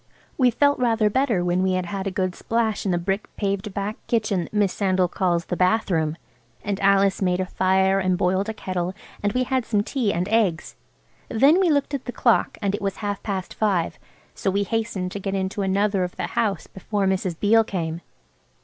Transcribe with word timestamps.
We 0.35 0.49
felt 0.49 0.79
rather 0.79 1.11
better 1.11 1.45
when 1.45 1.61
we 1.61 1.73
had 1.73 1.85
had 1.85 2.07
a 2.07 2.09
good 2.09 2.33
splash 2.33 2.87
in 2.87 2.91
the 2.91 2.97
brick 2.97 3.27
paved 3.35 3.71
back 3.71 3.97
kitchen 4.07 4.45
that 4.45 4.53
Miss 4.53 4.73
Sandal 4.73 5.07
calls 5.07 5.45
the 5.45 5.55
bath 5.55 5.91
room. 5.91 6.17
And 6.63 6.79
Alice 6.79 7.21
made 7.21 7.39
a 7.39 7.45
fire 7.45 7.99
and 7.99 8.17
boiled 8.17 8.49
a 8.49 8.53
kettle 8.55 8.95
and 9.21 9.31
we 9.33 9.43
had 9.43 9.63
some 9.63 9.83
tea 9.83 10.11
and 10.11 10.27
eggs. 10.29 10.75
Then 11.29 11.59
we 11.59 11.69
looked 11.69 11.93
at 11.93 12.05
the 12.05 12.11
clock 12.11 12.57
and 12.63 12.73
it 12.73 12.81
was 12.81 12.95
half 13.05 13.21
past 13.21 13.53
five. 13.53 13.99
So 14.33 14.49
we 14.49 14.63
hastened 14.63 15.11
to 15.11 15.19
get 15.19 15.35
into 15.35 15.61
another 15.61 16.03
of 16.03 16.15
the 16.15 16.25
house 16.33 16.65
before 16.65 17.05
Mrs. 17.05 17.39
Beale 17.39 17.63
came. 17.63 18.01